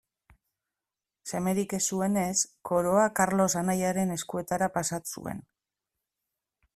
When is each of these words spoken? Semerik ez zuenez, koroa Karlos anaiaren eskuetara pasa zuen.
Semerik 1.31 1.75
ez 1.79 1.81
zuenez, 1.97 2.31
koroa 2.71 3.05
Karlos 3.21 3.49
anaiaren 3.63 4.15
eskuetara 4.17 4.71
pasa 4.79 5.03
zuen. 5.17 5.45